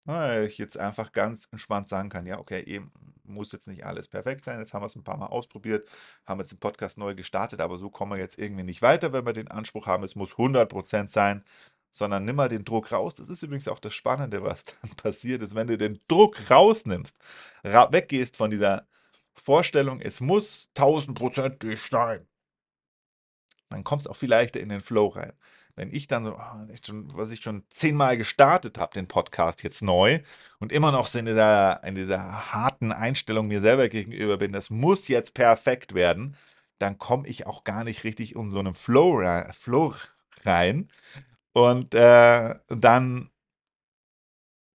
Ne, 0.07 0.13
weil 0.13 0.45
ich 0.45 0.57
jetzt 0.57 0.77
einfach 0.77 1.11
ganz 1.11 1.47
entspannt 1.51 1.89
sagen 1.89 2.07
kann: 2.09 2.25
„Ja, 2.25 2.39
okay, 2.39 2.61
eben, 2.63 2.91
muss 3.25 3.51
jetzt 3.51 3.67
nicht 3.67 3.85
alles 3.85 4.07
perfekt 4.07 4.45
sein. 4.45 4.57
Jetzt 4.59 4.73
haben 4.73 4.81
wir's 4.81 4.95
'n 4.95 5.03
paar 5.03 5.17
Mal 5.17 5.25
ausprobiert, 5.27 5.85
haben 6.25 6.39
jetzt 6.39 6.53
den 6.53 6.59
Podcast 6.59 6.97
neu 6.97 7.13
gestartet, 7.13 7.59
aber 7.59 7.75
so 7.75 7.89
kommen 7.89 8.13
wir 8.13 8.17
jetzt 8.19 8.39
irgendwie 8.39 8.63
nicht 8.63 8.81
weiter, 8.81 9.11
wenn 9.11 9.25
wir 9.25 9.33
den 9.33 9.49
Anspruch 9.49 9.85
haben, 9.85 10.03
es 10.05 10.15
muss 10.15 10.37
100 10.37 10.69
% 10.69 11.11
sein, 11.11 11.43
sondern 11.91 12.23
nimm 12.23 12.37
mal 12.37 12.47
den 12.47 12.63
Druck 12.63 12.91
raus.“ 12.93 13.15
Das 13.15 13.27
ist 13.27 13.43
übrigens 13.43 13.67
auch 13.67 13.79
das 13.79 13.93
Spannende, 13.93 14.41
was 14.43 14.63
dann 14.81 14.91
passiert 14.95 15.41
ist, 15.41 15.55
wenn 15.55 15.67
du 15.67 15.77
den 15.77 15.99
Druck 16.07 16.49
rausnimmst, 16.49 17.17
ra 17.65 17.91
weggehst 17.91 18.37
von 18.37 18.49
dieser 18.49 18.87
Vorstellung, 19.35 19.99
es 19.99 20.21
muss 20.21 20.71
tausendprozentig 20.73 21.81
sein 21.89 22.27
dann 23.71 23.83
kommst 23.83 24.05
du 24.05 24.09
auch 24.11 24.15
viel 24.15 24.29
leichter 24.29 24.59
in 24.59 24.69
den 24.69 24.81
Flow 24.81 25.07
rein. 25.07 25.33
Wenn 25.77 25.93
ich 25.93 26.07
dann 26.07 26.23
so, 26.23 26.35
schon 26.83 27.15
was 27.15 27.29
ich 27.29 27.41
schon 27.41 27.63
zehnmal 27.69 28.17
gestartet 28.17 28.79
habe, 28.79 28.95
den 28.95 29.07
Podcast 29.07 29.61
jetzt 29.61 29.83
neu 29.83 30.21
und 30.59 30.71
immer 30.71 30.91
noch 30.91 31.05
so 31.05 31.19
in 31.19 31.25
dieser 31.27 31.83
in 31.83 31.93
dieser 31.93 32.51
harten 32.51 32.91
Einstellung 32.91 33.47
mir 33.47 33.61
selber 33.61 33.87
gegenüber 33.87 34.37
bin, 34.37 34.51
das 34.53 34.71
muss 34.71 35.07
jetzt 35.07 35.35
perfekt 35.35 35.93
werden, 35.93 36.35
dann 36.79 36.97
komme 36.97 37.27
ich 37.27 37.45
auch 37.45 37.63
gar 37.63 37.83
nicht 37.83 38.03
richtig 38.05 38.35
in 38.35 38.49
so 38.49 38.59
'nem 38.63 38.73
Flow 38.73 39.21
Flow 39.53 39.93
rein 40.45 40.89
und, 41.53 41.93
äh, 41.95 42.55
dann 42.69 43.29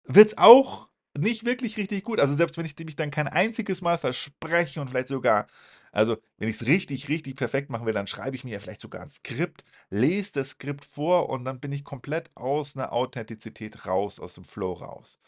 wird's 0.06 0.37
auch 0.37 0.88
nicht 1.16 1.44
wirklich 1.44 1.76
richtig 1.76 2.04
gut. 2.04 2.18
Also, 2.21 2.35
selbst 2.35 2.56
wenn 2.56 2.64
ich 2.66 2.75
mich 2.78 2.97
dann 2.97 3.11
kein 3.11 3.28
einziges 3.28 3.82
Mal 3.82 3.99
verspreche 3.99 4.80
und 4.80 4.88
vielleicht 4.88 5.09
sogar 5.09 5.47
also, 5.92 6.16
wenn 6.38 6.49
ich's 6.49 6.66
richtig, 6.66 7.08
richtig 7.08 7.37
perfekt 7.37 7.70
machen 7.70 7.87
will, 7.87 7.94
dann 7.94 8.06
schreibe 8.08 8.37
ich 8.37 8.44
mir 8.44 8.52
ja 8.52 8.58
vielleicht 8.61 8.80
sogar 8.80 9.02
'n 9.02 9.08
Skript, 9.11 9.64
lese 9.90 10.32
das 10.34 10.50
Skript 10.50 10.84
vor 10.87 11.28
und 11.30 11.44
dann 11.44 11.61
bin 11.61 11.72
ich 11.72 11.84
komplett 11.84 12.30
aus 12.37 12.75
'ner 12.76 12.92
Authentizität 12.92 13.87
raus, 13.87 14.18
aus 14.20 14.34
dem 14.34 14.44
Flow 14.44 14.72
raus. 14.75 15.18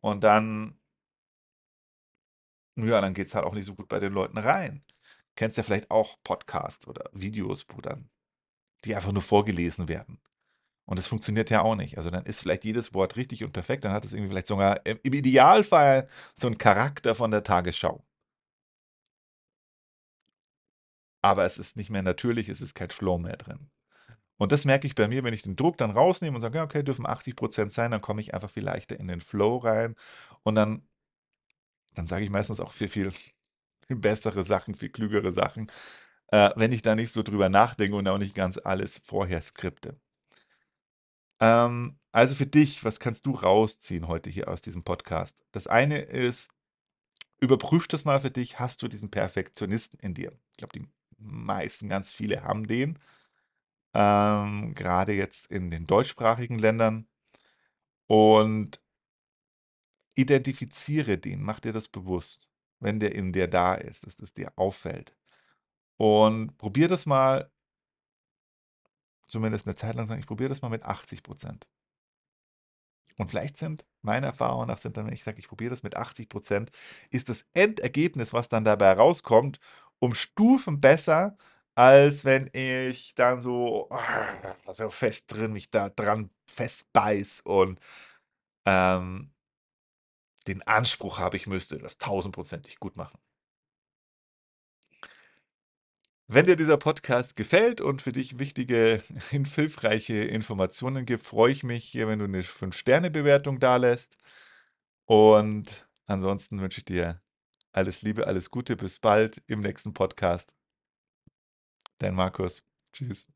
Und 0.00 0.24
dann 0.24 0.78
ja, 2.76 3.00
dann 3.00 3.14
geht's 3.14 3.34
halt 3.34 3.44
auch 3.46 3.54
nicht 3.54 3.66
so 3.66 3.74
gut 3.74 3.88
bei 3.88 3.98
den 4.00 4.12
Leuten 4.12 4.38
rein. 4.38 4.82
Kennst 5.36 5.56
ja 5.56 5.62
vielleicht 5.62 5.90
auch 5.90 6.16
Podcasts 6.24 6.86
oder 6.88 7.04
Videos, 7.12 7.66
wo 7.70 7.80
dann 7.80 8.08
die 8.84 8.96
einfach 8.96 9.12
nur 9.12 9.22
vorgelesen 9.22 9.88
werden. 9.88 10.20
Und 10.86 10.98
das 10.98 11.06
funktioniert 11.08 11.50
ja 11.50 11.62
auch 11.62 11.76
nicht. 11.76 11.98
Also, 11.98 12.10
dann 12.10 12.26
ist 12.26 12.40
vielleicht 12.42 12.64
jedes 12.64 12.94
Wort 12.94 13.16
richtig 13.16 13.44
und 13.44 13.52
perfekt, 13.52 13.84
dann 13.84 13.92
hat 13.92 14.04
es 14.06 14.12
irgendwie 14.14 14.30
vielleicht 14.30 14.48
sogar 14.48 14.84
im 14.86 14.98
Idealfall 15.04 16.08
so 16.36 16.48
'n 16.48 16.58
Charakter 16.58 17.14
von 17.16 17.30
der 17.32 17.44
Tagesschau. 17.44 18.04
Aber 21.26 21.44
es 21.44 21.58
ist 21.58 21.76
nicht 21.76 21.90
mehr 21.90 22.02
natürlich, 22.04 22.48
es 22.48 22.60
ist 22.60 22.74
kein 22.76 22.90
Flow 22.90 23.18
mehr 23.18 23.36
drin. 23.36 23.68
Und 24.38 24.52
das 24.52 24.64
merke 24.66 24.86
ich 24.86 24.94
bei 24.94 25.08
mir, 25.08 25.24
wenn 25.24 25.34
ich 25.34 25.42
den 25.42 25.56
Druck 25.56 25.78
dann 25.78 25.90
rausnehme 25.92 26.36
und 26.36 26.42
sage: 26.42 26.58
„Ja, 26.58 26.64
okay, 26.64 26.82
dürfen 26.84 27.06
80 27.06 27.36
% 27.36 27.72
sein“, 27.72 27.90
dann 27.92 28.02
komme 28.02 28.20
ich 28.22 28.34
einfach 28.34 28.50
viel 28.50 28.64
leichter 28.64 28.98
in 29.00 29.08
den 29.08 29.20
Flow 29.20 29.58
rein 29.58 29.96
und 30.44 30.54
dann 30.56 30.82
dann 31.94 32.06
sage 32.06 32.24
ich 32.24 32.30
meistens 32.30 32.60
auch 32.60 32.72
viel, 32.72 32.88
viel 32.88 33.10
viel 33.86 33.96
bessere 33.96 34.44
Sachen, 34.44 34.74
viel 34.74 34.88
klügere 34.90 35.30
Sachen, 35.32 35.70
äh, 36.32 36.50
wenn 36.56 36.72
ich 36.72 36.82
da 36.82 36.94
nicht 36.96 37.12
so 37.12 37.22
drüber 37.22 37.48
nachdenke 37.48 37.96
und 37.96 38.08
auch 38.08 38.18
nicht 38.18 38.34
ganz 38.34 38.58
alles 38.58 38.98
vorher 39.04 39.40
skripte. 39.42 39.98
Ähm, 41.40 41.98
also, 42.12 42.34
für 42.34 42.46
dich, 42.46 42.84
was 42.84 42.98
kannst 43.00 43.26
du 43.26 43.32
rausziehen 43.32 44.08
heute 44.08 44.30
hier 44.30 44.48
aus 44.48 44.62
diesem 44.62 44.84
Podcast? 44.84 45.36
Das 45.52 45.66
eine 45.66 45.98
ist, 46.00 46.50
überprüf 47.40 47.88
das 47.88 48.04
mal 48.04 48.20
für 48.20 48.30
dich, 48.32 48.60
hast 48.60 48.82
du 48.82 48.88
diesen 48.88 49.10
Perfektionisten 49.10 50.00
in 50.00 50.14
dir? 50.14 50.32
Ich 50.52 50.58
glaube, 50.58 50.78
die 50.78 50.86
meisten, 51.18 51.88
ganz 51.88 52.12
viele 52.12 52.42
haben 52.44 52.66
den, 52.66 52.98
ähm, 53.94 54.74
grade 54.74 55.14
jetzt 55.14 55.50
in 55.50 55.70
den 55.70 55.86
deutschsprachigen 55.86 56.58
Ländern. 56.58 57.06
Und 58.10 58.80
identifiziere 60.18 61.18
den, 61.18 61.42
mach 61.42 61.60
dir 61.60 61.72
das 61.74 61.88
bewusst, 61.88 62.48
wenn 62.80 62.98
der 63.00 63.14
in 63.14 63.32
dir 63.32 63.48
da 63.48 63.74
ist, 63.74 64.06
dass 64.06 64.16
das 64.16 64.32
dir 64.32 64.50
auffällt. 64.56 65.14
Und 65.98 66.58
probier 66.58 66.88
das 66.88 67.06
mal 67.06 67.50
zumindest 69.28 69.66
'ne 69.66 69.74
Zeit 69.76 69.94
lang 69.96 70.06
sagen: 70.06 70.20
„Ich 70.20 70.26
probiere 70.26 70.50
das 70.50 70.62
mal 70.62 70.68
mit 70.68 70.84
80 70.84 71.22
%.“ 71.22 71.66
Und 73.18 73.30
vielleicht 73.30 73.56
sind 73.56 73.84
meiner 74.02 74.28
Erfahrung 74.28 74.66
nach 74.66 74.78
sind 74.78 74.96
dann, 74.96 75.06
wenn 75.06 75.14
ich 75.14 75.24
sage: 75.24 75.38
„Ich 75.38 75.48
probiere 75.48 75.70
das 75.70 75.82
mit 75.82 75.96
80 75.96 76.28
%“, 76.28 76.70
ist 77.10 77.28
das 77.28 77.46
Endergebnis, 77.54 78.32
was 78.32 78.48
dann 78.48 78.64
dabei 78.64 78.92
rauskommt, 78.92 79.58
um 80.00 80.14
Stufen 80.14 80.80
besser, 80.80 81.36
als 81.74 82.24
wenn 82.24 82.48
ich 82.52 83.14
dann 83.14 83.40
so, 83.40 83.88
so 84.74 84.90
fest 84.90 85.26
drin 85.32 85.52
mich 85.52 85.70
da 85.70 85.90
dran 85.90 86.30
festbeiße 86.48 87.42
und, 87.44 87.80
ähm 88.66 89.30
den 90.46 90.62
Anspruch 90.62 91.18
habe, 91.18 91.36
ich 91.36 91.46
müsste 91.46 91.78
das 91.78 91.98
tausendprozentig 91.98 92.78
gut 92.78 92.96
machen. 92.96 93.18
Wenn 96.28 96.46
dir 96.46 96.56
dieser 96.56 96.76
Podcast 96.76 97.36
gefällt 97.36 97.80
und 97.80 98.02
für 98.02 98.10
dich 98.10 98.38
wichtige, 98.40 99.00
hilfreiche 99.30 100.14
Informationen 100.24 101.06
gibt, 101.06 101.24
freue 101.24 101.52
ich 101.52 101.62
mich 101.62 101.94
wenn 101.94 102.18
du 102.18 102.26
'ne 102.26 102.42
Fünf-Sterne-Bewertung 102.42 103.60
dalässt. 103.60 104.16
Und 105.06 105.88
ansonsten 106.06 106.60
wünsche 106.60 106.78
ich 106.80 106.84
dir 106.86 107.20
alles 107.76 108.02
Liebe, 108.02 108.26
alles 108.26 108.50
Gute. 108.50 108.76
Bis 108.76 108.98
bald 108.98 109.42
im 109.46 109.60
nächsten 109.60 109.92
Podcast. 109.92 110.54
Dein 111.98 112.14
Markus. 112.14 112.62
Tschüss. 112.92 113.26